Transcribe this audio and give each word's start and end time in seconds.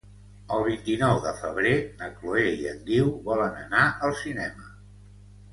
El 0.53 0.63
vint-i-nou 0.67 1.19
de 1.25 1.33
febrer 1.41 1.75
na 2.01 2.09
Chloé 2.15 2.45
i 2.63 2.67
en 2.71 2.81
Guiu 2.89 3.13
volen 3.31 3.63
anar 3.67 3.87
al 4.09 4.19
cinema. 4.23 4.73